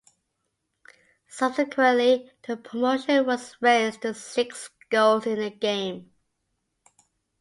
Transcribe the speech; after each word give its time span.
Subsequently, 1.27 2.31
the 2.47 2.57
promotion 2.57 3.23
was 3.27 3.55
raised 3.61 4.01
to 4.01 4.15
six 4.15 4.71
goals 4.89 5.27
in 5.27 5.37
a 5.37 5.51
game. 5.51 6.09